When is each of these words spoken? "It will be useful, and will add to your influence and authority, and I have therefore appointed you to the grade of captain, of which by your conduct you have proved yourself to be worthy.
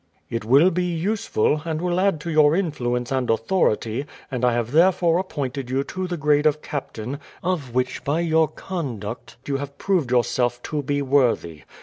"It 0.31 0.43
will 0.43 0.71
be 0.71 0.83
useful, 0.85 1.61
and 1.63 1.79
will 1.79 1.99
add 1.99 2.19
to 2.21 2.31
your 2.31 2.55
influence 2.55 3.11
and 3.11 3.29
authority, 3.29 4.07
and 4.31 4.43
I 4.43 4.53
have 4.53 4.71
therefore 4.71 5.19
appointed 5.19 5.69
you 5.69 5.83
to 5.83 6.07
the 6.07 6.17
grade 6.17 6.47
of 6.47 6.63
captain, 6.63 7.19
of 7.43 7.75
which 7.75 8.03
by 8.03 8.21
your 8.21 8.47
conduct 8.47 9.37
you 9.45 9.57
have 9.57 9.77
proved 9.77 10.09
yourself 10.09 10.59
to 10.63 10.81
be 10.81 11.03
worthy. 11.03 11.65